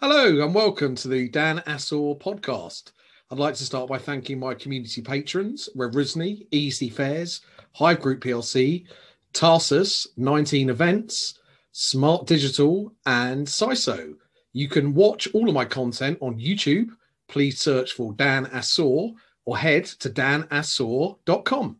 [0.00, 2.92] Hello and welcome to the Dan Assor podcast.
[3.32, 7.40] I'd like to start by thanking my community patrons, Revrisney, Easy Fares,
[7.76, 8.84] Hyve Group PLC,
[9.32, 11.40] Tarsus, 19 Events,
[11.72, 14.14] Smart Digital, and SISO.
[14.52, 16.90] You can watch all of my content on YouTube.
[17.26, 19.14] Please search for Dan Assor
[19.46, 21.76] or head to danassor.com.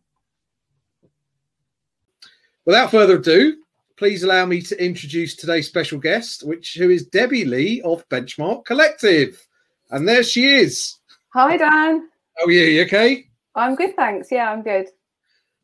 [2.65, 3.55] Without further ado,
[3.99, 8.63] please allow me to introduce today's special guest, which who is Debbie Lee of Benchmark
[8.63, 9.45] Collective.
[9.91, 10.95] And there she is.
[11.33, 12.07] Hi, Dan.
[12.37, 12.61] How are you?
[12.61, 13.27] You okay?
[13.55, 14.31] I'm good, thanks.
[14.31, 14.87] Yeah, I'm good.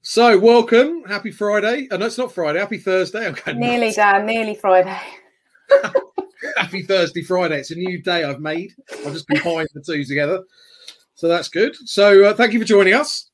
[0.02, 1.06] So, welcome.
[1.06, 1.88] Happy Friday.
[1.90, 2.60] Oh, no, it's not Friday.
[2.60, 3.26] Happy Thursday.
[3.26, 3.96] I'm nearly, nuts.
[3.96, 4.26] Dan.
[4.26, 5.00] Nearly Friday.
[6.58, 7.60] Happy Thursday, Friday.
[7.60, 8.74] It's a new day I've made.
[9.06, 10.44] I've just combined the two together.
[11.14, 11.74] So, that's good.
[11.88, 13.30] So, uh, thank you for joining us.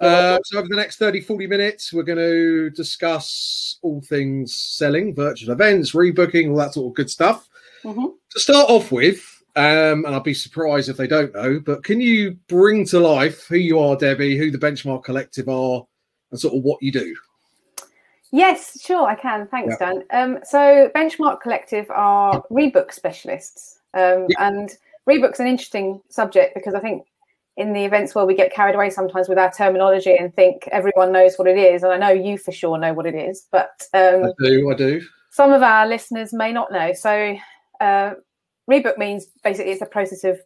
[0.00, 5.14] Uh, so, over the next 30, 40 minutes, we're going to discuss all things selling,
[5.14, 7.48] virtual events, rebooking, all that sort of good stuff.
[7.84, 8.06] Mm-hmm.
[8.30, 12.00] To start off with, um, and I'll be surprised if they don't know, but can
[12.00, 15.84] you bring to life who you are, Debbie, who the Benchmark Collective are,
[16.30, 17.14] and sort of what you do?
[18.32, 19.48] Yes, sure, I can.
[19.48, 19.92] Thanks, yeah.
[19.92, 20.04] Dan.
[20.12, 24.46] Um, so, Benchmark Collective are rebook specialists, um, yeah.
[24.46, 24.70] and
[25.08, 27.04] rebook's an interesting subject because I think
[27.56, 31.12] in the events where we get carried away sometimes with our terminology and think everyone
[31.12, 33.86] knows what it is, and I know you for sure know what it is, but
[33.92, 35.02] um, I do, I do.
[35.30, 36.92] Some of our listeners may not know.
[36.92, 37.36] So,
[37.80, 38.14] uh,
[38.70, 40.40] rebook means basically it's a process of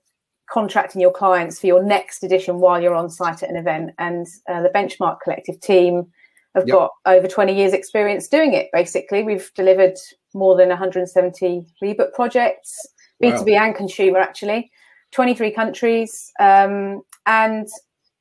[0.50, 3.92] contracting your clients for your next edition while you're on site at an event.
[3.98, 6.06] And uh, the Benchmark Collective team
[6.55, 6.77] have yep.
[6.77, 8.69] got over 20 years' experience doing it.
[8.72, 9.97] Basically, we've delivered
[10.34, 12.78] more than 170 rebook projects,
[13.22, 13.64] B2B wow.
[13.64, 14.70] and consumer, actually,
[15.15, 16.33] 23 countries.
[16.41, 17.69] Um, and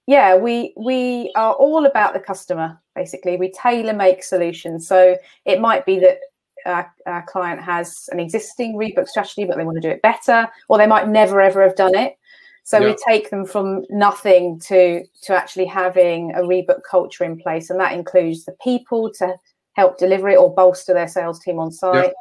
[0.07, 2.79] yeah, we we are all about the customer.
[2.95, 4.87] Basically, we tailor make solutions.
[4.87, 6.19] So it might be that
[6.65, 10.47] our, our, client has an existing rebook strategy, but they want to do it better,
[10.69, 12.17] or they might never ever have done it.
[12.63, 12.87] So yeah.
[12.87, 17.79] we take them from nothing to to actually having a rebook culture in place, and
[17.79, 19.35] that includes the people to
[19.73, 22.05] help deliver it or bolster their sales team on site.
[22.05, 22.11] Yeah.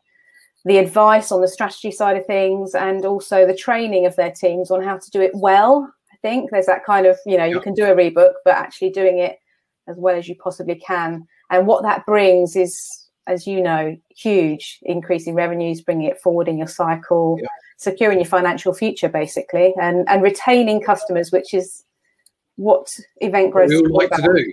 [0.64, 4.70] The advice on the strategy side of things, and also the training of their teams
[4.70, 5.92] on how to do it well.
[6.12, 7.54] I think there's that kind of, you know, yeah.
[7.54, 9.38] you can do a rebook, but actually doing it
[9.88, 11.26] as well as you possibly can.
[11.50, 16.48] And what that brings is as you know, huge increase in revenues, bringing it forward
[16.48, 17.48] in your cycle, yeah.
[17.76, 21.84] securing your financial future, basically, and and retaining customers, which is
[22.56, 23.70] what event growth.
[23.70, 24.26] We all like about.
[24.26, 24.52] to do.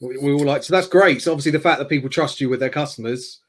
[0.00, 1.22] We, we, all like so that's great.
[1.22, 3.40] So obviously, the fact that people trust you with their customers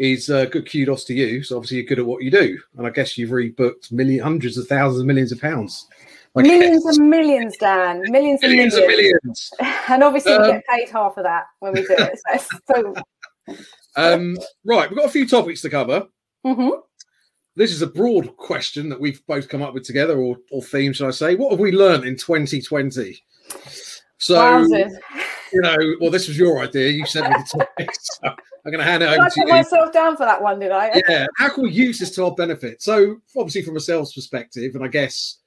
[0.00, 1.42] is uh, good kudos to you.
[1.42, 4.56] So obviously, you're good at what you do, and I guess you've rebooked million, hundreds
[4.56, 5.86] of thousands, of millions of pounds.
[6.34, 6.96] I millions guess.
[6.96, 8.02] and millions, Dan.
[8.08, 9.50] Millions, millions and millions.
[9.60, 9.76] millions.
[9.88, 12.18] And obviously, um, we get paid half of that when we do it.
[12.38, 12.94] So,
[13.46, 13.56] so
[13.96, 16.06] um, right, we've got a few topics to cover.
[16.46, 16.80] Mm-hmm.
[17.56, 20.94] This is a broad question that we've both come up with together, or, or theme,
[20.94, 21.34] should I say?
[21.34, 23.22] What have we learned in 2020?
[24.16, 24.66] So.
[25.52, 26.90] You know, well, this was your idea.
[26.90, 29.42] You sent me the topic, so I'm going to hand it over I to you.
[29.42, 31.02] I put myself down for that one, did I?
[31.08, 31.26] yeah.
[31.36, 32.82] How can we use this to our benefit?
[32.82, 35.38] So, obviously, from a sales perspective, and I guess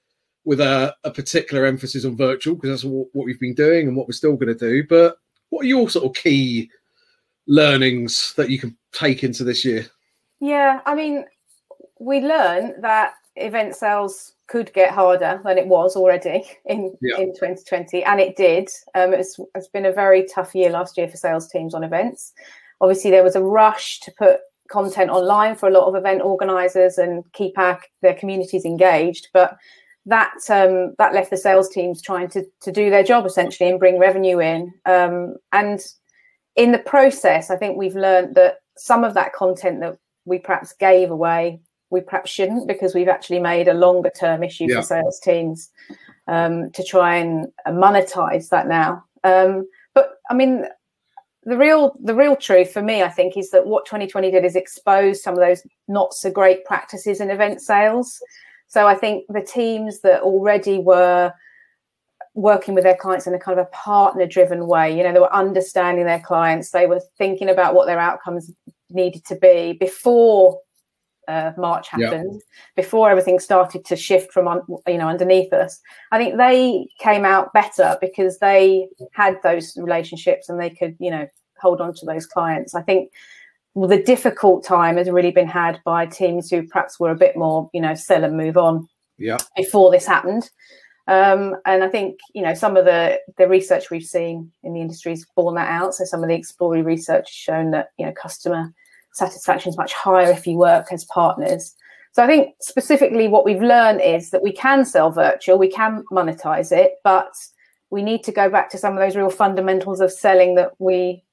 [0.46, 3.96] with a, a particular emphasis on virtual, because that's what, what we've been doing and
[3.96, 4.84] what we're still going to do.
[4.88, 5.18] But
[5.50, 6.70] what are your sort of key
[7.48, 9.86] learnings that you can take into this year?
[10.40, 11.26] Yeah, I mean,
[12.00, 17.18] we learned that event sales could get harder than it was already in yeah.
[17.18, 18.70] in 2020, and it did.
[18.94, 22.34] Um, it's, it's been a very tough year last year for sales teams on events.
[22.80, 27.00] Obviously, there was a rush to put content online for a lot of event organisers
[27.00, 29.58] and keep our, their communities engaged, but
[30.06, 33.80] that um, that left the sales teams trying to to do their job essentially and
[33.80, 34.72] bring revenue in.
[34.86, 35.80] Um, and
[36.56, 40.74] in the process, I think we've learned that some of that content that we perhaps
[40.74, 41.60] gave away,
[41.94, 44.78] we perhaps shouldn't because we've actually made a longer term issue yeah.
[44.78, 45.70] for sales teams
[46.28, 49.04] um, to try and monetize that now.
[49.24, 50.66] Um, but I mean,
[51.44, 54.56] the real the real truth for me, I think, is that what 2020 did is
[54.56, 58.20] expose some of those not so great practices in event sales.
[58.68, 61.32] So I think the teams that already were
[62.34, 64.98] working with their clients in a kind of a partner driven way.
[64.98, 68.52] You know, they were understanding their clients, they were thinking about what their outcomes
[68.90, 70.60] needed to be before
[71.28, 72.42] uh, March happened,
[72.76, 75.80] before everything started to shift from un, you know underneath us.
[76.12, 81.12] I think they came out better because they had those relationships and they could you
[81.12, 81.28] know
[81.60, 82.76] hold on to those clients.
[82.76, 83.12] I think
[83.74, 87.36] well, the difficult time has really been had by teams who perhaps were a bit
[87.36, 88.88] more you know sell and move on.
[89.18, 89.38] Yeah.
[89.56, 90.50] Before this happened,
[91.08, 94.82] um, and I think you know some of the the research we've seen in the
[94.82, 95.96] industry has borne that out.
[95.96, 98.74] So some of the exploratory research has shown that you know customer
[99.14, 101.76] satisfaction is much higher if you work as partners.
[102.12, 106.04] So I think specifically what we've learned is that we can sell virtual, we can
[106.12, 107.34] monetize it, but
[107.90, 111.24] we need to go back to some of those real fundamentals of selling that we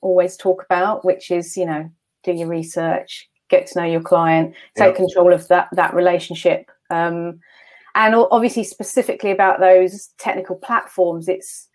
[0.00, 1.90] always talk about, which is, you know,
[2.22, 4.96] do your research, get to know your client, take yeah.
[4.96, 6.70] control of that that relationship.
[6.90, 7.40] Um,
[7.94, 11.68] and obviously specifically about those technical platforms, it's,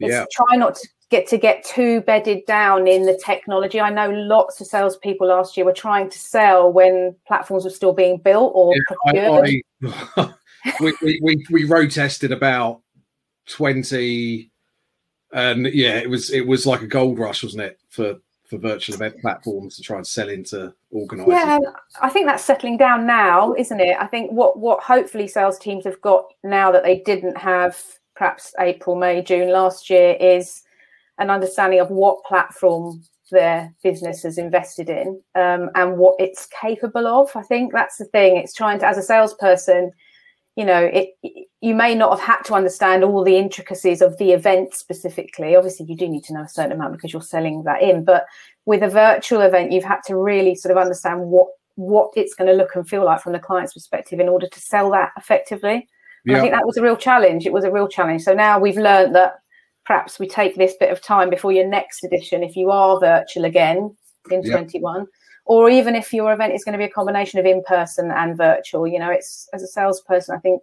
[0.00, 0.24] it's yeah.
[0.32, 3.80] try not to get to get too bedded down in the technology.
[3.80, 7.94] I know lots of salespeople last year were trying to sell when platforms were still
[7.94, 8.74] being built or
[9.14, 9.30] yeah.
[9.30, 9.62] I,
[10.16, 10.34] I,
[10.80, 12.82] we, we, we, we road tested about
[13.48, 14.50] 20
[15.32, 18.16] and yeah, it was it was like a gold rush, wasn't it, for
[18.46, 21.34] for virtual event platforms to try and sell into organisers.
[21.34, 21.58] Yeah,
[22.00, 23.96] I think that's settling down now, isn't it?
[24.00, 27.82] I think what what hopefully sales teams have got now that they didn't have
[28.16, 30.62] perhaps April, May, June last year is
[31.18, 37.06] an understanding of what platform their business has invested in um, and what it's capable
[37.06, 37.30] of.
[37.34, 38.36] I think that's the thing.
[38.36, 39.92] It's trying to, as a salesperson,
[40.56, 41.10] you know, it
[41.60, 45.54] you may not have had to understand all the intricacies of the event specifically.
[45.54, 48.04] Obviously, you do need to know a certain amount because you're selling that in.
[48.04, 48.26] But
[48.64, 52.48] with a virtual event, you've had to really sort of understand what what it's going
[52.48, 55.88] to look and feel like from the client's perspective in order to sell that effectively.
[56.24, 56.38] Yeah.
[56.38, 57.46] I think that was a real challenge.
[57.46, 58.22] It was a real challenge.
[58.22, 59.34] So now we've learned that
[59.88, 63.46] perhaps we take this bit of time before your next edition, if you are virtual
[63.46, 63.96] again
[64.30, 64.52] in yep.
[64.52, 65.06] 21,
[65.46, 68.36] or even if your event is going to be a combination of in person and
[68.36, 70.60] virtual, you know, it's as a salesperson, I think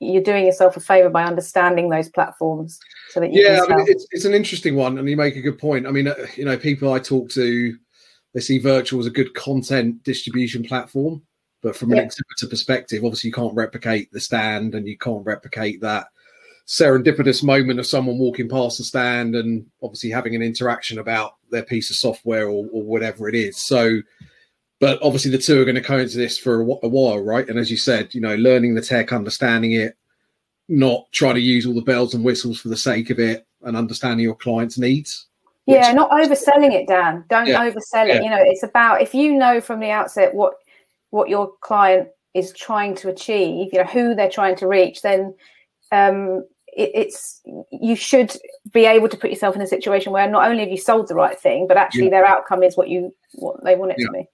[0.00, 2.80] you're doing yourself a favor by understanding those platforms
[3.10, 5.40] so that you yeah I mean, it's, it's an interesting one and you make a
[5.40, 5.86] good point.
[5.86, 7.74] I mean uh, you know people i talk to
[8.34, 11.22] they see virtual as a good content distribution platform
[11.62, 15.80] but from an exhibitor perspective obviously you can't replicate the stand and you can't replicate
[15.80, 16.08] that
[16.66, 21.62] serendipitous moment of someone walking past the stand and obviously having an interaction about their
[21.62, 23.56] piece of software or, or whatever it is.
[23.58, 24.00] So,
[24.80, 27.48] but obviously the two are going to coexist for a, a while, right?
[27.48, 29.96] And as you said, you know, learning the tech, understanding it,
[30.68, 33.76] not trying to use all the bells and whistles for the sake of it, and
[33.76, 35.26] understanding your client's needs.
[35.66, 37.24] Yeah, not overselling it, Dan.
[37.28, 37.60] Don't yeah.
[37.60, 38.16] oversell it.
[38.16, 38.22] Yeah.
[38.22, 40.54] You know, it's about if you know from the outset what
[41.10, 45.34] what your client is trying to achieve, you know, who they're trying to reach, then
[45.92, 46.44] um,
[46.76, 48.36] it, it's you should
[48.72, 51.14] be able to put yourself in a situation where not only have you sold the
[51.14, 52.10] right thing, but actually yeah.
[52.10, 54.06] their outcome is what you what they want it yeah.
[54.06, 54.28] to be.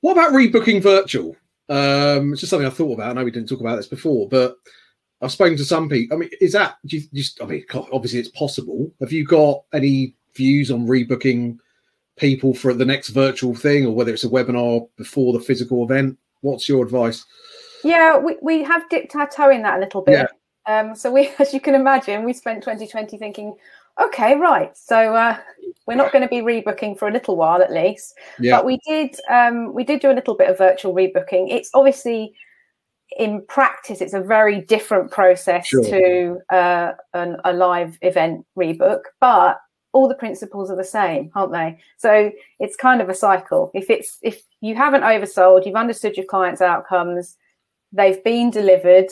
[0.00, 1.36] What about rebooking virtual?
[1.68, 3.10] Um, it's just something I thought about.
[3.10, 4.56] I know we didn't talk about this before, but
[5.20, 6.16] I've spoken to some people.
[6.16, 7.40] I mean, is that just?
[7.40, 8.92] I mean, obviously it's possible.
[9.00, 11.58] Have you got any views on rebooking
[12.16, 16.18] people for the next virtual thing, or whether it's a webinar before the physical event?
[16.40, 17.24] What's your advice?
[17.84, 20.12] Yeah, we, we have dipped our toe in that a little bit.
[20.12, 20.26] Yeah.
[20.66, 23.54] Um, so we, as you can imagine, we spent 2020 thinking,
[24.00, 24.76] okay, right.
[24.76, 25.38] So uh,
[25.86, 28.14] we're not going to be rebooking for a little while at least.
[28.38, 28.56] Yeah.
[28.56, 31.50] But we did um, we did do a little bit of virtual rebooking.
[31.50, 32.34] It's obviously
[33.18, 35.84] in practice, it's a very different process sure.
[35.84, 39.58] to uh, an, a live event rebook, but
[39.92, 41.78] all the principles are the same, aren't they?
[41.98, 43.70] So it's kind of a cycle.
[43.74, 47.36] If it's if you haven't oversold, you've understood your client's outcomes,
[47.92, 49.08] they've been delivered,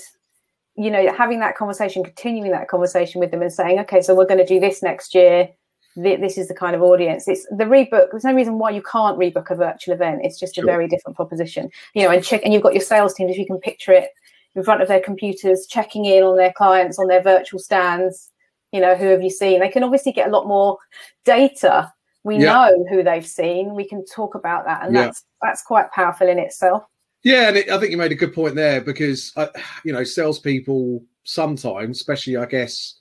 [0.81, 4.25] you know, having that conversation, continuing that conversation with them and saying, okay, so we're
[4.25, 5.47] going to do this next year.
[5.94, 7.29] This is the kind of audience.
[7.29, 8.11] It's the rebook.
[8.11, 10.23] There's no reason why you can't rebook a virtual event.
[10.25, 12.11] It's just a very different proposition, you know.
[12.11, 13.29] And check, and you've got your sales team.
[13.29, 14.09] If you can picture it
[14.55, 18.31] in front of their computers, checking in on their clients on their virtual stands.
[18.72, 19.60] You know, who have you seen?
[19.60, 20.79] They can obviously get a lot more
[21.27, 21.93] data.
[22.25, 22.53] We yeah.
[22.53, 23.75] know who they've seen.
[23.75, 25.06] We can talk about that, and yeah.
[25.06, 26.84] that's that's quite powerful in itself.
[27.22, 29.48] Yeah, and it, I think you made a good point there because uh,
[29.84, 33.00] you know salespeople sometimes, especially I guess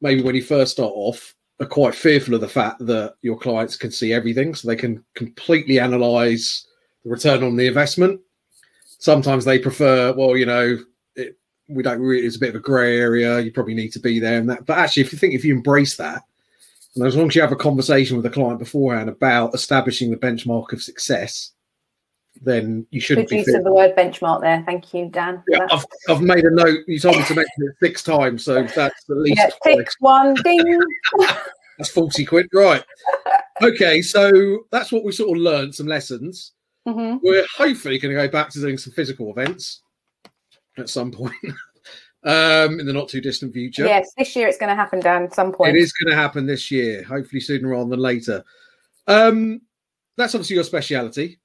[0.00, 3.76] maybe when you first start off, are quite fearful of the fact that your clients
[3.76, 6.66] can see everything, so they can completely analyze
[7.04, 8.20] the return on the investment.
[8.98, 10.76] Sometimes they prefer, well, you know,
[11.14, 12.26] it, we don't really.
[12.26, 13.38] It's a bit of a grey area.
[13.38, 14.66] You probably need to be there and that.
[14.66, 16.22] But actually, if you think if you embrace that,
[16.96, 20.16] and as long as you have a conversation with the client beforehand about establishing the
[20.16, 21.52] benchmark of success
[22.42, 23.50] then you shouldn't Good be.
[23.50, 24.62] Use of the word benchmark there.
[24.66, 25.42] Thank you, Dan.
[25.48, 26.80] Yeah, I've, I've made a note.
[26.86, 28.78] You told me to mention it six times, so that's
[29.10, 30.78] at least yeah, six one ding.
[31.78, 32.84] that's forty quid, right?
[33.62, 35.74] Okay, so that's what we sort of learned.
[35.74, 36.52] Some lessons.
[36.86, 37.18] Mm-hmm.
[37.22, 39.82] We're hopefully going to go back to doing some physical events
[40.78, 41.34] at some point.
[42.24, 43.86] um, in the not too distant future.
[43.86, 45.24] Yes, this year it's going to happen, Dan.
[45.24, 47.02] At some point, it is going to happen this year.
[47.04, 48.44] Hopefully sooner rather than later.
[49.06, 49.60] Um,
[50.16, 51.38] that's obviously your speciality.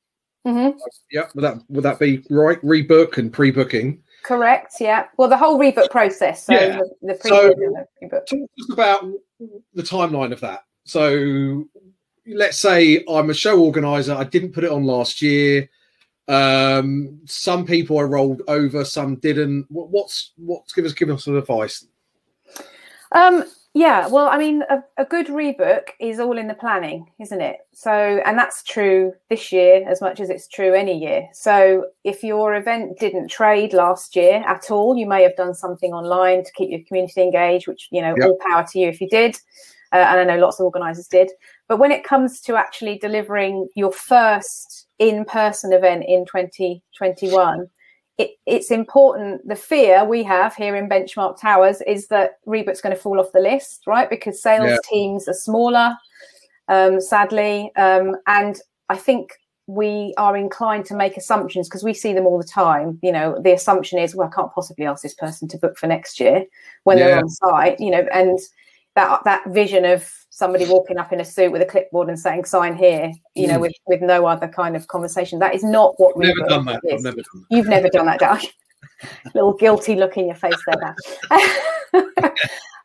[0.46, 0.78] Mm-hmm.
[1.12, 2.62] Yeah, would that would that be right?
[2.64, 4.04] Rebook and pre-booking.
[4.24, 4.76] Correct.
[4.80, 5.08] Yeah.
[5.18, 6.46] Well, the whole rebook process.
[6.46, 6.80] So yeah.
[7.02, 7.54] the, the so
[8.10, 9.06] talk us about
[9.74, 10.66] the timeline of that.
[10.86, 11.66] So
[12.28, 14.14] let's say I'm a show organizer.
[14.14, 15.70] I didn't put it on last year.
[16.28, 19.66] Um, some people are rolled over, some didn't.
[19.70, 21.86] What, what's what's give us give us some advice?
[23.12, 23.44] Um,
[23.76, 27.58] yeah, well, I mean, a, a, good rebook is all in the planning, isn't it?
[27.74, 27.92] So,
[28.24, 31.28] and that's true this year as much as it's true any year.
[31.34, 35.92] So, if your event didn't trade last year at all, you may have done something
[35.92, 38.28] online to keep your community engaged, which, you know, yep.
[38.28, 39.38] all power to you if you did.
[39.92, 41.32] Uh, and I know lots of organizers did.
[41.68, 47.68] But when it comes to actually delivering your first in person event in 2021,
[48.18, 49.48] it, it's important.
[49.48, 53.32] The fear we have here in Benchmark Towers is that Rebook's going to fall off
[53.34, 54.10] the list, right?
[54.10, 54.78] Because sales yeah.
[54.90, 55.98] teams are smaller,
[56.68, 57.72] um, sadly.
[57.76, 59.32] Um, and I think
[59.66, 63.00] we are inclined to make assumptions because we see them all the time.
[63.02, 65.88] You know, the assumption is, well, I can't possibly ask this person to book for
[65.88, 66.46] next year
[66.84, 67.06] when yeah.
[67.06, 68.38] they're on site, you know, and
[68.96, 72.44] that that vision of somebody walking up in a suit with a clipboard and saying
[72.44, 73.62] sign here you know mm.
[73.62, 76.82] with with no other kind of conversation that is not what never done that.
[76.84, 76.94] Is.
[76.94, 78.44] I've never done that you've never done that Jack.
[79.36, 80.96] little guilty look in your face there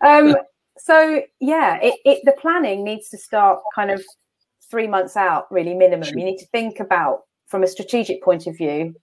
[0.05, 0.37] um
[0.77, 4.05] so yeah it, it the planning needs to start kind of
[4.71, 6.19] three months out really minimum sure.
[6.19, 8.95] you need to think about from a strategic point of view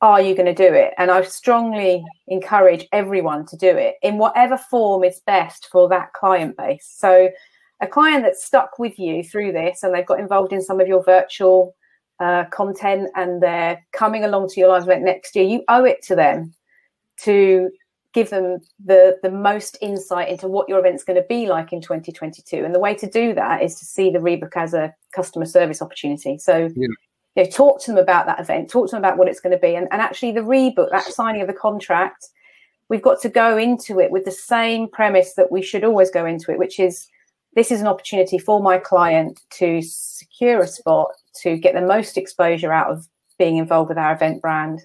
[0.00, 0.92] are you going to do it?
[0.98, 6.12] And I strongly encourage everyone to do it in whatever form is best for that
[6.12, 6.92] client base.
[6.94, 7.30] So,
[7.80, 10.88] a client that's stuck with you through this and they've got involved in some of
[10.88, 11.74] your virtual
[12.20, 16.02] uh, content and they're coming along to your live event next year, you owe it
[16.02, 16.54] to them
[17.16, 17.70] to
[18.12, 21.80] give them the the most insight into what your event's going to be like in
[21.80, 25.44] 2022 and the way to do that is to see the rebook as a customer
[25.44, 26.38] service opportunity.
[26.38, 26.86] So yeah.
[27.34, 29.52] you know, talk to them about that event, talk to them about what it's going
[29.54, 29.74] to be.
[29.74, 32.28] And, and actually, the rebook, that signing of the contract,
[32.88, 36.24] we've got to go into it with the same premise that we should always go
[36.24, 37.08] into it, which is
[37.54, 41.10] this is an opportunity for my client to secure a spot,
[41.42, 43.08] to get the most exposure out of
[43.38, 44.80] being involved with our event brand.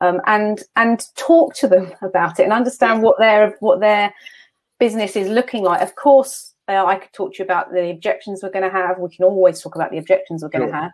[0.00, 4.14] Um, and and talk to them about it and understand what their what their
[4.78, 5.82] business is looking like.
[5.82, 8.98] Of course, uh, I could talk to you about the objections we're going to have.
[8.98, 10.80] We can always talk about the objections we're going to sure.
[10.80, 10.92] have.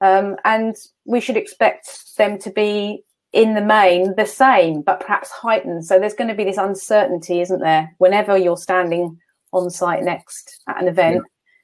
[0.00, 5.30] Um, and we should expect them to be in the main the same, but perhaps
[5.30, 5.84] heightened.
[5.84, 7.94] So there's going to be this uncertainty, isn't there?
[7.98, 9.18] Whenever you're standing
[9.52, 11.20] on site next at an event, yeah.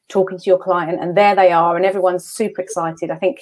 [0.08, 3.10] talking to your client, and there they are, and everyone's super excited.
[3.10, 3.40] I think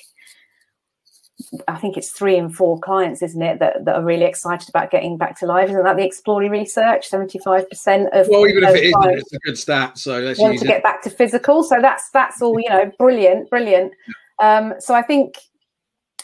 [1.69, 4.91] I think it's three and four clients, isn't it, that, that are really excited about
[4.91, 5.71] getting back to live?
[5.71, 7.09] Isn't that the Explori research?
[7.09, 9.99] Seventy-five percent of well, even if it isn't, it's a good stat.
[9.99, 10.69] So let's want to it.
[10.69, 11.63] get back to physical.
[11.63, 13.93] So that's that's all you know, brilliant, brilliant.
[14.41, 15.37] Um, so I think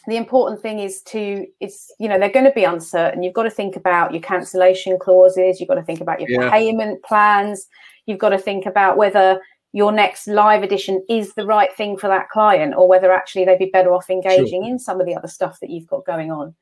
[0.07, 3.23] the important thing is to is you know they're going to be uncertain.
[3.23, 5.61] You've got to think about your cancellation clauses.
[5.61, 6.51] You've got to think about your yeah.
[6.51, 7.67] payment plans.
[8.09, 9.41] You've got to think about whether
[9.73, 13.59] your next live edition is the right thing for that client or whether actually they'd
[13.59, 14.71] be better off engaging sure.
[14.71, 16.55] in some of the other stuff that you've got going on.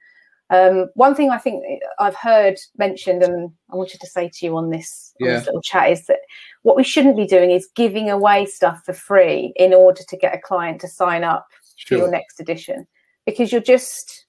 [0.51, 1.65] Um, one thing I think
[1.99, 5.29] I've heard mentioned, and I wanted to say to you on this, yeah.
[5.29, 6.21] on this little chat, is that
[6.63, 10.35] what we shouldn't be doing is giving away stuff for free in order to get
[10.35, 11.99] a client to sign up sure.
[11.99, 12.87] for your next edition,
[13.25, 14.27] because you're just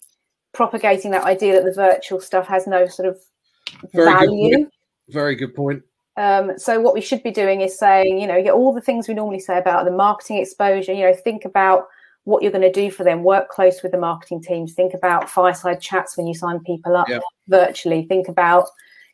[0.53, 3.19] propagating that idea that the virtual stuff has no sort of
[3.93, 4.57] Very value.
[4.57, 4.69] Good
[5.09, 5.83] Very good point.
[6.17, 9.07] Um, so what we should be doing is saying, you know, get all the things
[9.07, 10.93] we normally say about the marketing exposure.
[10.93, 11.87] You know, think about
[12.27, 15.29] what you're going to do for them work close with the marketing teams think about
[15.29, 17.19] fireside chats when you sign people up yeah.
[17.47, 18.67] virtually think about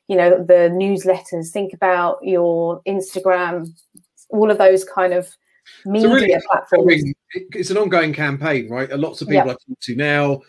[0.07, 3.69] you know the newsletters think about your instagram
[4.29, 5.29] all of those kind of
[5.85, 9.51] media really, platforms it's an ongoing campaign right lots of people yeah.
[9.51, 10.41] i talk to now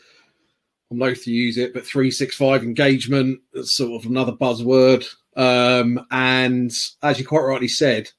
[0.91, 5.07] i'm loath to use it but 365 engagement that's sort of another buzzword
[5.37, 6.73] um, and
[7.03, 8.11] as you quite rightly said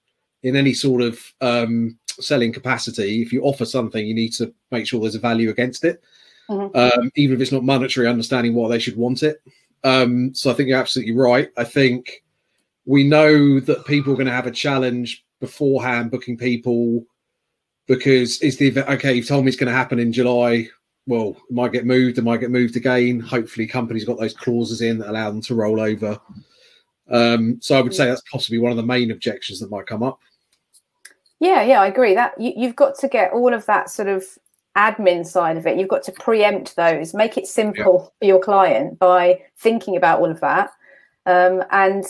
[0.44, 4.88] in any sort of um, selling capacity, if you offer something, you need to make
[4.88, 6.04] sure there's a value against it,
[6.50, 6.76] mm-hmm.
[6.76, 8.08] um, even if it's not monetary.
[8.08, 9.42] Understanding why they should want it.
[9.84, 11.50] Um, so I think you're absolutely right.
[11.58, 12.24] I think
[12.86, 17.06] we know that people are going to have a challenge beforehand booking people
[17.88, 19.14] because is the event okay?
[19.14, 20.68] You've told me it's going to happen in July.
[21.08, 22.18] Well, it might get moved.
[22.18, 23.20] It might get moved again.
[23.20, 26.20] Hopefully, companies got those clauses in that allow them to roll over.
[27.10, 30.04] Um, so I would say that's possibly one of the main objections that might come
[30.04, 30.20] up.
[31.40, 32.16] Yeah, yeah, I agree.
[32.16, 34.24] That you, you've got to get all of that sort of
[34.78, 35.78] admin side of it.
[35.78, 38.10] You've got to preempt those, make it simple yeah.
[38.20, 40.72] for your client by thinking about all of that.
[41.26, 42.06] Um, and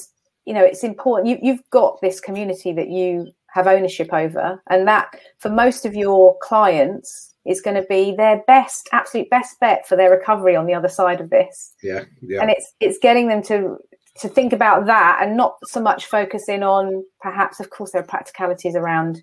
[0.46, 1.28] you know, it's important.
[1.28, 5.96] You, you've got this community that you have ownership over, and that for most of
[5.96, 10.66] your clients is going to be their best, absolute best bet for their recovery on
[10.66, 11.74] the other side of this.
[11.82, 12.42] Yeah, yeah.
[12.42, 13.78] And it's it's getting them to
[14.20, 18.06] to think about that and not so much focusing on perhaps of course there are
[18.08, 19.22] practicalities around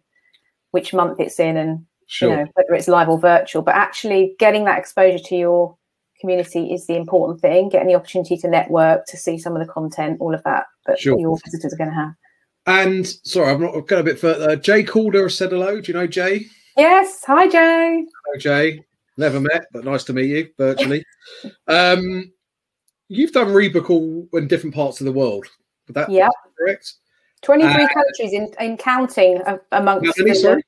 [0.72, 2.30] which month it's in and sure.
[2.30, 3.62] you know, whether it's live or virtual.
[3.62, 5.76] But actually, getting that exposure to your
[6.20, 7.68] community is the important thing.
[7.68, 10.98] Getting the opportunity to network, to see some of the content, all of that that
[10.98, 11.18] Sure.
[11.18, 12.12] your visitors are going to have.
[12.66, 14.56] And sorry, I'm not I've got a bit further.
[14.56, 15.80] Jay Calder said hello.
[15.80, 16.46] Do you know Jay?
[16.76, 17.22] Yes.
[17.26, 18.04] Hi, Jay.
[18.24, 18.84] Hello, Jay.
[19.18, 21.04] Never met, but nice to meet you virtually.
[21.68, 22.32] um,
[23.12, 25.46] you've done Rebook all in different parts of the world.
[25.86, 26.30] Would that Yep.
[26.58, 26.94] correct?
[27.42, 29.42] 23 Uh, countries in, in counting
[29.72, 30.62] amongst many, sorry?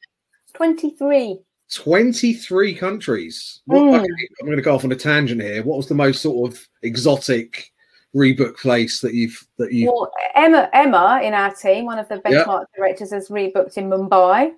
[0.55, 1.39] 23.
[1.71, 3.63] 23 countries.
[3.67, 4.01] What, Mm.
[4.01, 5.63] okay, I'm going to go off on a tangent here.
[5.63, 7.73] What was the most sort of exotic
[8.15, 9.87] rebook place that you've that you?
[9.91, 12.45] Well, Emma, Emma in our team, one of the Yeah.
[12.45, 14.53] benchmark directors, has rebooked in Mumbai,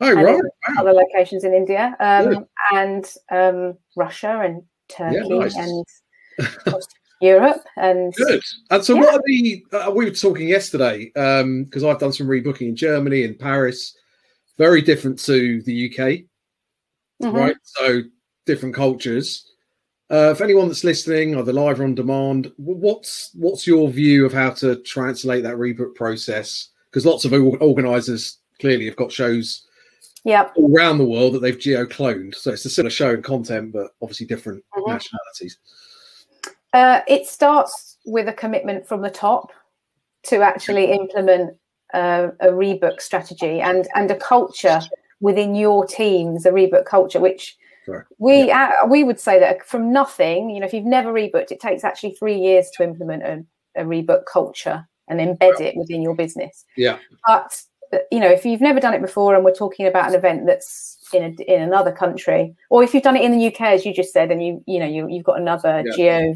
[0.00, 0.42] oh right, wow.
[0.78, 2.78] other locations in India, um, Yeah.
[2.80, 5.56] and um, Russia and Turkey nice.
[5.56, 5.84] and
[7.20, 8.42] Europe and Good.
[8.70, 9.00] And so, Yeah.
[9.00, 9.64] what are the?
[9.72, 13.94] Uh, we were talking yesterday um, because I've done some rebooking in Germany and Paris.
[14.56, 16.24] Very different to the UK,
[17.22, 17.32] Mhm.
[17.34, 17.56] right?
[17.62, 18.02] So
[18.46, 19.44] different cultures.
[20.10, 24.32] Uh, for anyone that's listening, either live or on demand, what's what's your view of
[24.32, 26.68] how to translate that rebook process?
[26.90, 29.66] Because lots of organisers clearly have got shows
[30.24, 30.52] Yep.
[30.56, 32.34] all around the world that they've geo cloned.
[32.34, 34.88] So it's a similar show and content, but obviously different Mhm.
[34.88, 35.58] nationalities.
[36.72, 39.52] Uh, it starts with a commitment from the top
[40.24, 41.56] to actually implement
[41.94, 44.80] uh, a rebook strategy and and a culture
[45.20, 48.06] within your teams, a rebook culture, which Sure.
[48.18, 51.58] we uh, we would say that from nothing, you know, if you've never rebooked, it
[51.60, 53.44] takes actually three years to implement a,
[53.80, 56.66] a rebook culture and embed it within your business.
[56.76, 56.98] Yeah.
[57.26, 57.62] But
[57.94, 60.44] uh, you know, if you've never done it before, and we're talking about an event
[60.44, 63.86] that's in a, in another country, or if you've done it in the UK, as
[63.86, 65.96] you just said, and you you know you you've got another Yeah.
[65.96, 66.34] geo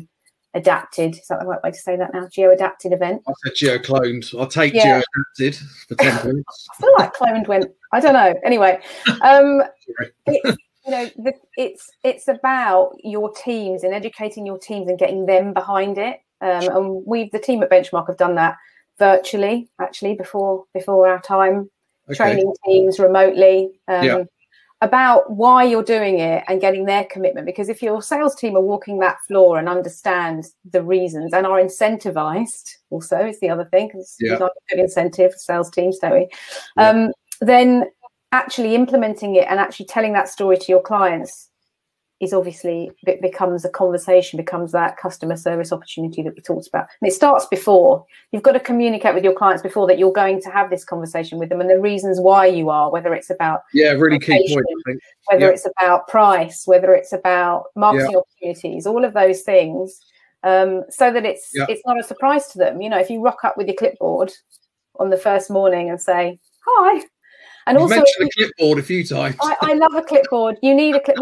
[0.54, 3.54] adapted is that the right way to say that now geo adapted event I said
[3.54, 4.38] geo cloned.
[4.38, 5.00] I'll take Yeah.
[5.00, 5.56] geo adapted
[5.88, 6.68] for 10 points.
[6.70, 8.80] i feel like cloned went i don't know anyway
[9.22, 9.62] um
[10.26, 15.26] it's, you know the, it's it's about your teams and educating your teams and getting
[15.26, 18.56] them behind it um and we've the team at benchmark have done that
[18.98, 21.70] virtually actually before before our time
[22.08, 22.16] Okay.
[22.16, 24.24] training teams remotely um, Yeah.
[24.82, 27.46] About why you're doing it and getting their commitment.
[27.46, 31.60] Because if your sales team are walking that floor and understand the reasons and are
[31.60, 34.48] incentivized, also is the other thing because Yeah.
[34.72, 36.28] incentive for sales teams, don't we?
[36.76, 36.88] Yeah.
[36.88, 37.90] Um, then
[38.32, 41.48] actually implementing it and actually telling that story to your clients
[42.22, 46.86] is obviously it becomes a conversation becomes that customer service opportunity that we talked about
[47.00, 50.40] and it starts before you've got to communicate with your clients before that you're going
[50.40, 53.62] to have this conversation with them and the reasons why you are whether it's about
[53.74, 54.64] Yeah, really key point.
[54.70, 55.02] I think.
[55.30, 55.50] whether Yeah.
[55.52, 60.00] it's about price whether it's about marketing opportunities all of those things
[60.44, 61.66] um, so that it's Yeah.
[61.68, 64.32] it's not a surprise to them you know if you rock up with your clipboard
[65.00, 67.02] on the first morning and say hi
[67.66, 69.36] and You've also mentioned the clipboard a few times.
[69.40, 70.58] I, I love a clipboard.
[70.62, 71.16] You need a clip.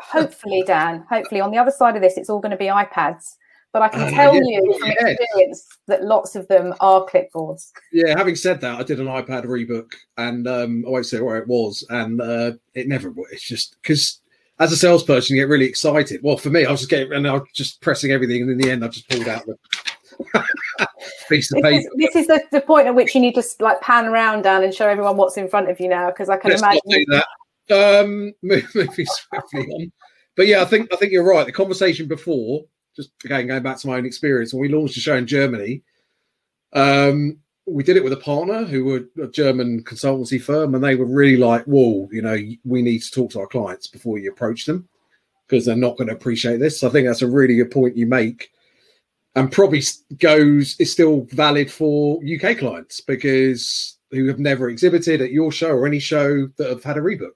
[0.00, 1.04] Hopefully, Dan.
[1.10, 3.36] Hopefully, on the other side of this, it's all going to be iPads.
[3.72, 7.72] But I can Uh, tell yeah, you from experience that lots of them are clipboards.
[7.92, 11.36] yeah, having said that, I did an iPad rebook and um, I won't say where
[11.36, 14.20] it was, and uh, it never It's just because
[14.60, 16.22] as a salesperson, you get really excited.
[16.22, 18.56] Well, for me, I was just getting and I was just pressing everything, and in
[18.58, 19.58] the end, I just pulled out the
[21.28, 21.76] piece of This paper.
[21.78, 24.62] is, this is the, the point at which you need to like pan around, Dan,
[24.64, 26.80] and show everyone what's in front of you now, because I can Let's imagine.
[27.70, 29.92] Um, moving swiftly on.
[30.36, 31.46] But yeah, I think I think you're right.
[31.46, 35.00] The conversation before, just again going back to my own experience, when we launched a
[35.00, 35.82] show in Germany,
[36.74, 40.94] um, we did it with a partner who were a German consultancy firm, and they
[40.94, 44.30] were really like, "Whoa, you know, we need to talk to our clients before you
[44.30, 44.88] approach them
[45.48, 48.06] because they're not going to appreciate this." I think that's a really good point you
[48.06, 48.50] make,
[49.34, 49.82] and probably
[50.18, 55.70] goes is still valid for UK clients because who have never exhibited at your show
[55.70, 57.32] or any show that have had a rebook.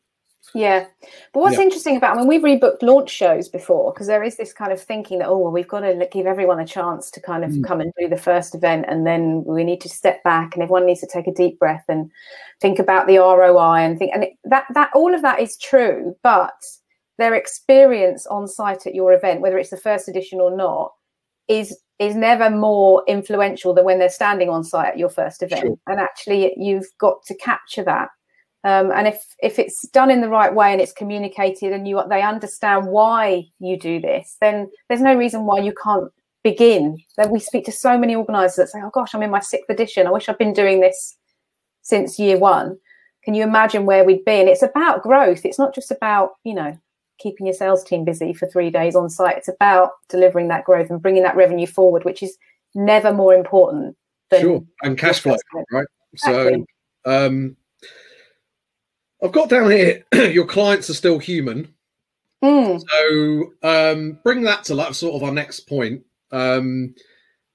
[0.54, 0.86] Yeah.
[1.32, 1.62] But what's Yeah.
[1.62, 4.80] interesting about, I mean, we've rebooked launch shows before because there is this kind of
[4.80, 7.64] thinking that, oh, well, we've got to give everyone a chance to kind of Mm.
[7.64, 10.86] come and do the first event and then we need to step back and everyone
[10.86, 12.10] needs to take a deep breath and
[12.60, 16.16] think about the ROI and think, and it, that, that, all of that is true,
[16.22, 16.52] but
[17.18, 20.92] their experience on site at your event, whether it's the first edition or not,
[21.48, 25.60] is is never more influential than when they're standing on site at your first event.
[25.60, 25.76] Sure.
[25.86, 28.08] And actually, you've got to capture that
[28.64, 32.02] um, and if if it's done in the right way and it's communicated and you
[32.08, 36.10] they understand why you do this then there's no reason why you can't
[36.42, 36.98] begin.
[37.16, 39.70] That we speak to so many organizers that say oh gosh i'm in my sixth
[39.70, 40.06] edition.
[40.06, 41.16] I wish i'd been doing this
[41.82, 42.78] since year one.
[43.24, 44.40] Can you imagine where we'd be?
[44.40, 45.44] And it's about growth.
[45.44, 46.78] It's not just about you know
[47.18, 49.36] keeping your sales team busy for three days on site.
[49.36, 52.36] It's about delivering that growth and bringing that revenue forward which is
[52.74, 53.96] never more important
[54.30, 55.36] than Sure, and cash flow,
[55.72, 55.86] right?
[56.16, 56.64] So,
[57.04, 57.56] um,
[59.22, 60.04] I've got down here.
[60.14, 61.72] your clients are still human.
[62.42, 62.80] Mm.
[62.80, 66.02] So um, bring that to like sort of our next point.
[66.32, 66.94] Um,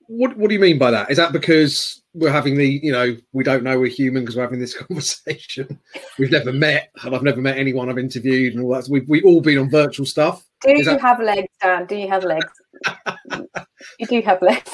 [0.08, 1.10] what what do you mean by that?
[1.10, 4.44] Is that because we're having the you know we don't know we're human because we're
[4.44, 5.80] having this conversation?
[6.20, 8.88] We've never met, and I've never met anyone I've interviewed, and all that.
[8.88, 10.46] We've we've all been on virtual stuff.
[10.62, 11.88] Do Is you that- have legs, Dan?
[11.88, 12.52] Do you have legs?
[14.00, 14.70] you do have legs.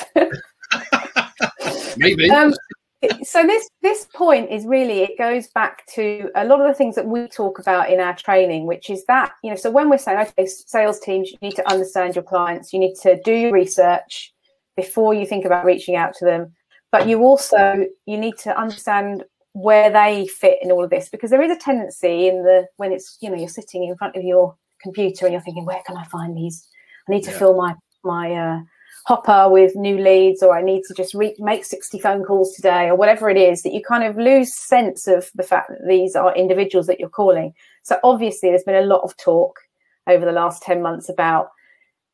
[1.97, 2.30] Maybe.
[2.30, 2.54] um,
[3.23, 6.95] so this this point is really it goes back to a lot of the things
[6.95, 9.97] that we talk about in our training which is that you know so when we're
[9.97, 13.51] saying okay sales teams you need to understand your clients you need to do your
[13.51, 14.33] research
[14.75, 16.53] before you think about reaching out to them
[16.91, 21.29] but you also you need to understand where they fit in all of this because
[21.31, 24.23] there is a tendency in the when it's you know you're sitting in front of
[24.23, 26.67] your computer and you're thinking where can i find these
[27.07, 27.39] i need to Yeah.
[27.39, 28.59] fill my my uh,
[29.05, 32.87] hopper with new leads or i need to just re- make 60 phone calls today
[32.87, 36.15] or whatever it is that you kind of lose sense of the fact that these
[36.15, 37.53] are individuals that you're calling.
[37.83, 39.59] So obviously there's been a lot of talk
[40.07, 41.49] over the last 10 months about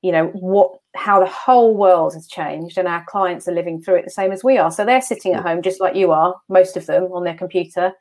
[0.03, 3.95] you know what how the whole world has changed and our clients are living through
[3.95, 4.71] it the same as we are.
[4.71, 7.91] So they're sitting at home just like you are most of them on their computer.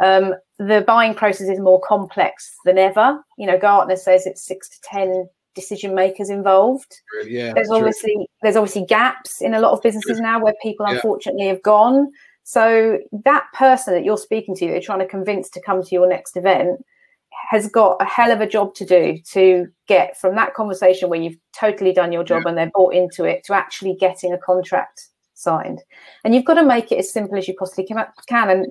[0.00, 3.18] Um, the buying process is more complex than ever.
[3.38, 7.52] You know gartner says it's six to ten decision makers involved yeah.
[7.54, 7.76] there's true.
[7.78, 10.94] obviously there's obviously gaps in a lot of businesses now where people Yeah.
[10.94, 12.12] unfortunately have gone
[12.44, 15.94] so that person that you're speaking to that you're trying to convince to come to
[15.94, 16.84] your next event
[17.50, 21.20] has got a hell of a job to do to get from that conversation where
[21.20, 25.08] you've totally done your job and they're bought into it to actually getting a contract
[25.34, 25.82] signed
[26.24, 28.50] and you've got to make it as simple as you possibly can can.
[28.50, 28.66] and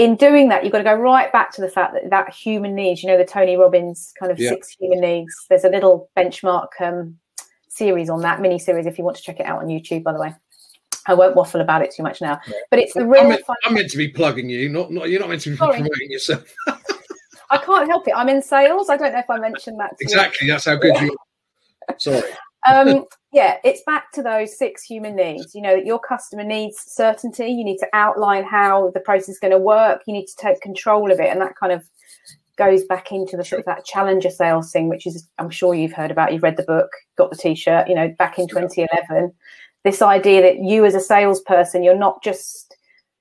[0.00, 2.74] in doing that you've got to go right back to the fact that that human
[2.74, 4.48] needs you know the tony robbins kind of Yeah.
[4.48, 7.18] six human needs there's a little benchmark um,
[7.68, 10.12] series on that mini series if you want to check it out on youtube by
[10.14, 10.34] the way
[11.06, 13.56] i won't waffle about it too much now but it's the I'm real meant, fun-
[13.66, 15.74] I'm meant to be plugging you, not, not you're not meant to be Sorry.
[15.74, 16.44] promoting yourself.
[17.50, 19.96] i can't help it i'm in sales i don't know if i mentioned that to
[20.00, 20.04] you.
[20.14, 21.14] Exactly, that's how good you
[21.88, 21.94] are.
[21.98, 22.22] Sorry.
[22.66, 25.54] Um, yeah, it's back to those six human needs.
[25.54, 27.46] You know, that your customer needs certainty.
[27.48, 30.02] You need to outline how the process is going to work.
[30.06, 31.84] You need to take control of it, and that kind of
[32.56, 35.92] goes back into the sort of that challenger sales thing, which is I'm sure you've
[35.92, 36.32] heard about.
[36.32, 37.88] You've read the book, got the T-shirt.
[37.88, 39.32] You know, back in 2011,
[39.84, 42.76] this idea that you as a salesperson, you're not just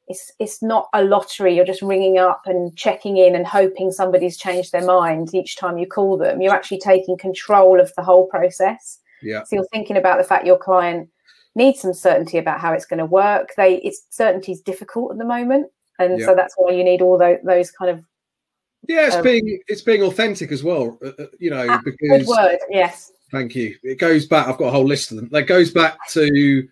[0.09, 1.55] it's it's not a lottery.
[1.55, 5.77] You're just ringing up and checking in and hoping somebody's changed their mind each time
[5.77, 6.41] you call them.
[6.41, 8.99] You're actually taking control of the whole process.
[9.21, 9.43] Yeah.
[9.43, 11.09] So you're thinking about the fact your client
[11.55, 13.49] needs some certainty about how it's going to work.
[13.57, 17.17] They it's certainty is difficult at the moment, and so that's why you need all
[17.17, 18.03] those, those kind of
[18.87, 20.97] Yeah, it's Um, being it's being authentic as well.
[21.03, 22.59] uh, uh, you know, Ah, good word.
[22.69, 23.11] Yes.
[23.31, 23.75] thank you.
[23.83, 24.47] It goes back.
[24.47, 25.29] I've got a whole list of them.
[25.31, 26.67] That goes back to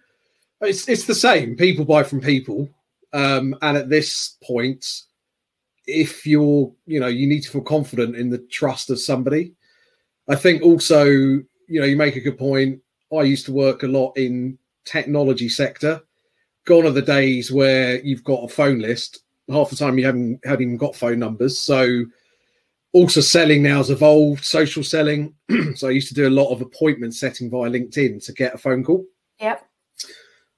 [0.62, 1.56] it's it's the same.
[1.56, 2.70] People buy from people,
[3.14, 5.04] um, and at this point,
[5.86, 9.54] if you're you know you need to feel confident in the trust of somebody.
[10.30, 12.82] I think also you know you make a good point.
[13.16, 16.02] I used to work a lot in technology sector.
[16.66, 19.20] Gone are the days where you've got a phone list.
[19.50, 21.58] Half the time you haven't even got phone numbers.
[21.58, 22.06] So
[22.92, 24.44] also selling now has evolved.
[24.44, 25.34] Social selling.
[25.76, 28.58] so I used to do a lot of appointment setting via LinkedIn to get a
[28.58, 29.06] phone call.
[29.40, 29.66] Yep.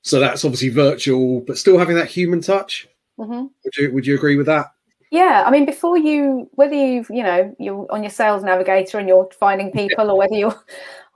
[0.01, 2.87] So that's obviously virtual, but still having that human touch.
[3.17, 4.67] hmm Would you would you agree with that?
[5.11, 9.07] Yeah, I mean, before you, whether you've, you know, you're on your sales navigator and
[9.07, 10.55] you're finding people, or whether you're,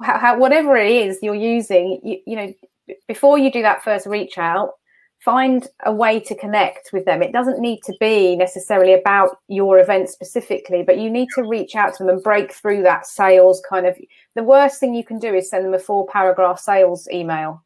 [0.01, 2.53] how, whatever it is you're using, you, you know,
[3.08, 4.71] before you do that first reach out,
[5.19, 7.21] find a way to connect with them.
[7.21, 11.75] It doesn't need to be necessarily about your event specifically, but you need to reach
[11.75, 13.95] out to them and break through that sales kind of.
[14.36, 17.63] The worst thing you can do is send them a four paragraph sales email,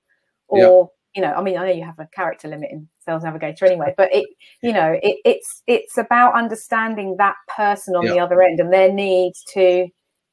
[0.49, 1.21] or Yeah.
[1.21, 3.93] you know, I mean, I know you have a character limit in Sales Navigator anyway,
[3.97, 4.27] but it,
[4.61, 8.91] you know, it, it's it's about understanding that person on the other end and their
[8.91, 9.87] need to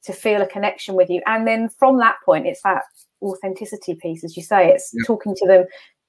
[0.04, 2.82] to feel a connection with you, and then from that point, it's that
[3.22, 4.68] authenticity piece, as you say.
[4.70, 5.04] It's Yeah.
[5.06, 5.64] talking to them.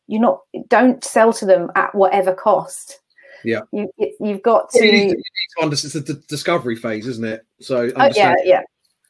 [0.08, 0.40] You're not.
[0.68, 3.00] Don't sell to them at whatever cost.
[3.44, 3.62] Yeah.
[3.72, 3.88] you,
[4.20, 4.84] you've got to.
[4.84, 7.46] you, need to, you need to understand it's the discovery phase, isn't it?
[7.62, 8.62] So oh, yeah, yeah.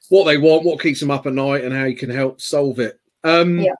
[0.09, 2.79] what they want, what keeps them up at night, and how you can help solve
[2.79, 2.99] it.
[3.23, 3.75] Um, Yeah.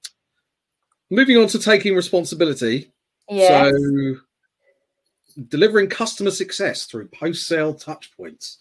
[1.11, 2.91] Moving on to taking responsibility.
[3.29, 3.71] Yeah.
[3.71, 4.15] So
[5.49, 8.57] delivering customer success through post-sale touch points.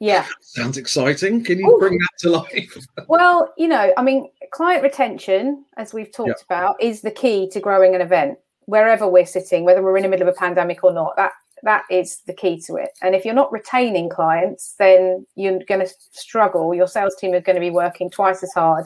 [0.00, 0.26] yeah.
[0.40, 1.42] Sounds exciting.
[1.44, 1.78] Can you Ooh.
[1.78, 2.76] bring that to life?
[3.08, 7.60] Well, you know, I mean, client retention, as we've talked about, is the key to
[7.60, 10.92] growing an event wherever we're sitting, whether we're in the middle of a pandemic or
[10.92, 11.16] not.
[11.16, 12.90] That that is the key to it.
[13.02, 16.74] And if you're not retaining clients, then you're going to struggle.
[16.74, 18.84] Your sales team are going to be working twice as hard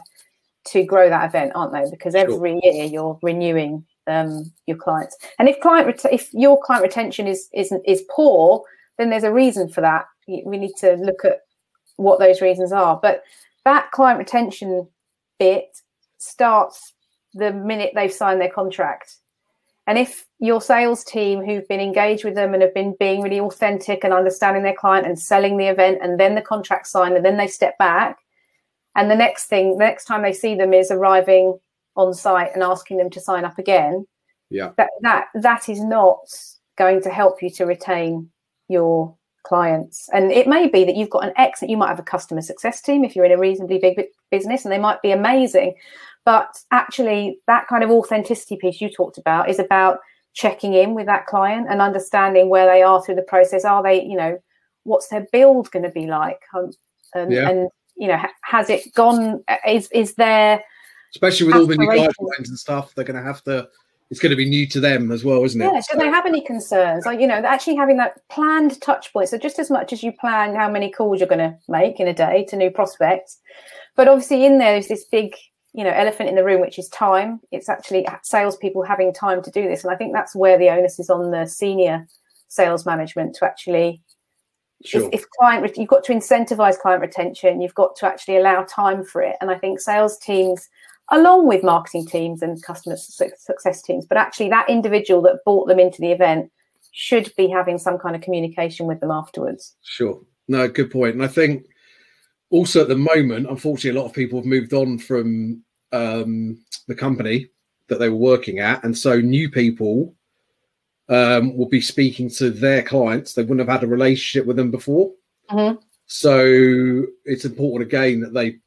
[0.68, 1.84] to grow that event, aren't they?
[1.90, 2.32] Because Sure.
[2.32, 5.16] every year you're renewing um, your clients.
[5.38, 8.62] And if client ret- if your client retention is is is poor,
[8.98, 10.06] then there's a reason for that.
[10.26, 11.40] We need to look at
[11.96, 12.98] what those reasons are.
[13.00, 13.22] But
[13.64, 14.88] that client retention
[15.38, 15.78] bit
[16.18, 16.94] starts
[17.34, 19.16] the minute they've signed their contract.
[19.86, 23.40] And if your sales team who've been engaged with them and have been being really
[23.40, 27.24] authentic and understanding their client and selling the event and then the contract signed and
[27.24, 28.18] then they step back
[28.94, 31.58] and the next thing the next time they see them is arriving
[31.96, 34.06] on site and asking them to sign up again
[34.50, 36.18] yeah that that that is not
[36.78, 38.28] going to help you to retain
[38.68, 42.04] your clients and it may be that you've got an exit you might have a
[42.04, 44.00] customer success team if you're in a reasonably big
[44.30, 45.74] business and they might be amazing
[46.24, 49.98] but actually, that kind of authenticity piece you talked about is about
[50.34, 53.64] checking in with that client and understanding where they are through the process.
[53.64, 54.38] Are they, you know,
[54.84, 56.40] what's their build going to be like?
[56.54, 56.70] Um,
[57.14, 57.48] and, yeah.
[57.48, 59.42] and, you know, has it gone?
[59.66, 60.62] Is is there,
[61.14, 63.68] especially with all the new guidelines and stuff, they're going to have to.
[64.10, 65.72] It's going to be new to them as well, isn't it?
[65.72, 65.80] Yeah.
[65.90, 67.06] Do they have any concerns?
[67.06, 69.30] Like, you know, actually having that planned touch point.
[69.30, 72.06] So just as much as you plan how many calls you're going to make in
[72.06, 73.40] a day to new prospects,
[73.96, 75.34] but obviously in there is this big
[75.74, 79.50] you know elephant in the room which is time it's actually salespeople having time to
[79.50, 82.06] do this and i think that's where the onus is on the senior
[82.48, 84.02] sales management to actually
[84.84, 85.04] sure.
[85.04, 89.04] if, if client you've got to incentivize client retention you've got to actually allow time
[89.04, 90.68] for it and i think sales teams
[91.12, 95.78] along with marketing teams and customer success teams but actually that individual that brought them
[95.78, 96.50] into the event
[96.90, 101.14] should be having some kind of communication with them afterwards sure no good point.
[101.14, 101.66] and i think
[102.52, 106.94] also at the moment, unfortunately, a lot of people have moved on from um, the
[106.94, 107.48] company
[107.88, 110.14] that they were working at, and so new people
[111.08, 113.32] um, will be speaking to their clients.
[113.32, 115.12] They wouldn't have had a relationship with them before,
[115.50, 115.80] mm-hmm.
[116.06, 118.58] so it's important again that they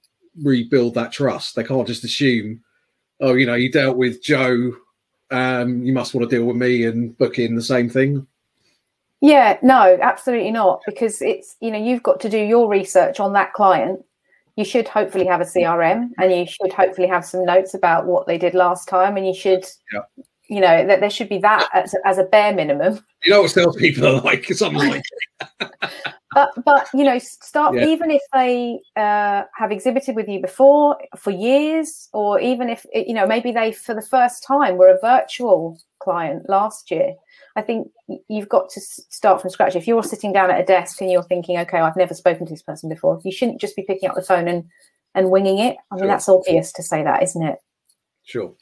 [0.41, 1.55] rebuild that trust.
[1.55, 2.61] They can't just assume,
[3.21, 4.73] oh, you know, you dealt with Joe,
[5.31, 8.25] um, you must want to deal with me and book in the same thing.
[9.21, 10.81] Yeah, no, absolutely not.
[10.85, 14.03] Because it's, you know, you've got to do your research on that client.
[14.55, 18.27] You should hopefully have a CRM and you should hopefully have some notes about what
[18.27, 19.17] they did last time.
[19.17, 20.01] And you should, yeah.
[20.49, 23.03] You know, that there should be that as, as a bare minimum.
[23.23, 25.03] You know what salespeople are like, something like
[26.33, 27.87] but but you know start yeah.
[27.87, 33.13] even if they uh, have exhibited with you before for years or even if you
[33.13, 37.15] know maybe they for the first time were a virtual client last year
[37.55, 37.89] I think
[38.27, 39.75] you've got to start from scratch.
[39.75, 42.51] If you're sitting down at a desk and you're thinking, okay, I've never spoken to
[42.51, 44.65] this person before, you shouldn't just be picking up the phone and
[45.13, 45.77] and winging it.
[45.89, 46.07] I mean, sure.
[46.09, 47.55] that's obvious to say that, isn't it?
[48.25, 48.53] Sure.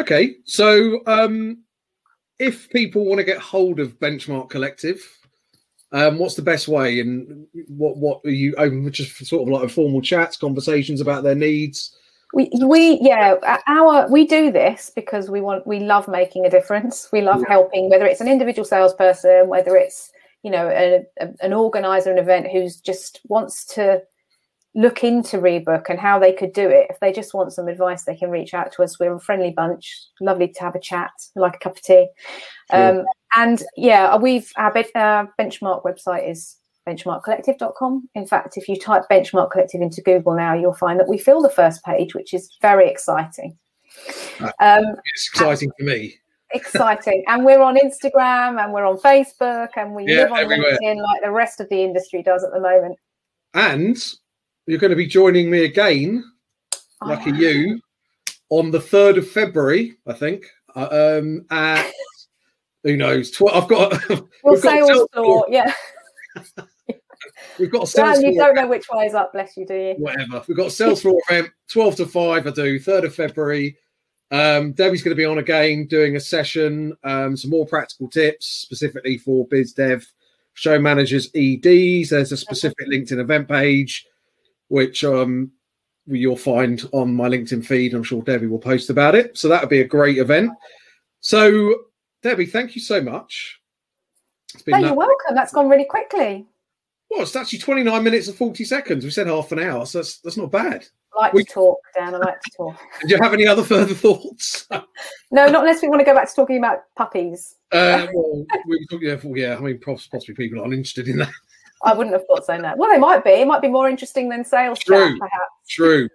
[0.00, 1.58] Okay, so um,
[2.38, 5.00] if people want to get hold of Benchmark Collective,
[5.92, 7.00] um, what's the best way?
[7.00, 11.36] And what what are you open just sort of like formal chats, conversations about their
[11.36, 11.96] needs?
[12.34, 17.08] we we yeah our we do this because we want we love making a difference
[17.12, 17.48] we love yeah.
[17.48, 22.18] helping whether it's an individual salesperson whether it's you know a, a, an organizer an
[22.18, 24.02] event who's just wants to
[24.74, 28.04] look into rebook and how they could do it if they just want some advice
[28.04, 31.12] they can reach out to us we're a friendly bunch lovely to have a chat
[31.36, 32.08] like a cup of tea
[32.70, 33.04] um,
[33.36, 36.56] and yeah we've our, our benchmark website is
[36.86, 38.08] benchmarkcollective.com.
[38.14, 41.40] In fact, if you type Benchmark Collective into Google now, you'll find that we fill
[41.40, 43.56] the first page, which is very exciting.
[44.40, 44.84] Uh, um,
[45.14, 46.16] it's exciting for me.
[46.52, 47.24] Exciting.
[47.26, 50.78] and we're on Instagram and we're on Facebook and we yeah, live on everywhere.
[50.82, 52.96] LinkedIn like the rest of the industry does at the moment.
[53.54, 53.96] And
[54.66, 56.24] you're going to be joining me again,
[57.02, 57.80] lucky you,
[58.50, 61.90] on the 3rd of February, I think, uh, um, at
[62.82, 63.30] who knows?
[63.30, 63.98] Tw- I've got.
[64.44, 65.72] We'll sales floor, yeah.
[67.58, 69.94] We've got a sales you don't know which way is up, bless you, do you?
[69.96, 70.44] Whatever.
[70.46, 73.78] We've got a sales floor event, 12 to 5, I do, 3rd of February.
[74.30, 78.46] Um, Debbie's going to be on again doing a session, um, some more practical tips
[78.46, 80.06] specifically for biz dev
[80.54, 82.10] show managers, EDs.
[82.10, 84.06] There's a specific LinkedIn event page,
[84.68, 85.50] which um,
[86.06, 87.94] you'll find on my LinkedIn feed.
[87.94, 89.36] I'm sure Debbie will post about it.
[89.36, 90.50] So that would be a great event.
[91.20, 91.74] So,
[92.22, 93.60] Debbie, thank you so much.
[94.54, 95.34] It's you're welcome.
[95.34, 96.46] That's gone really quickly.
[97.10, 99.04] Well, it's actually 29 minutes and 40 seconds.
[99.04, 100.86] We said half an hour, so that's that's not bad.
[101.16, 101.44] I like we...
[101.44, 102.14] to talk, Dan.
[102.14, 102.76] I like to talk.
[103.02, 104.66] Do you have any other further thoughts?
[104.70, 104.82] no,
[105.46, 107.56] not unless we want to go back to talking about puppies.
[107.72, 109.56] Uh, well, we yeah, well, yeah.
[109.56, 111.30] I mean, possibly people aren't interested in that.
[111.84, 112.56] I wouldn't have thought so.
[112.56, 112.74] No.
[112.76, 113.30] Well, they might be.
[113.30, 115.10] It might be more interesting than sales True.
[115.10, 115.52] chat, perhaps.
[115.68, 116.08] True.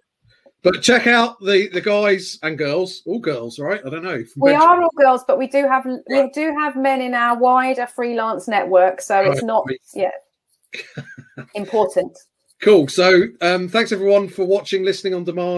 [0.61, 3.81] But check out the the guys and girls, all girls, right?
[3.85, 4.23] I don't know.
[4.35, 7.87] We are all girls, but we do have we do have men in our wider
[7.87, 9.31] freelance network, so right.
[9.31, 10.11] it's not yeah
[11.55, 12.17] important.
[12.61, 12.89] Cool.
[12.89, 15.57] So um, thanks everyone for watching, listening on demand.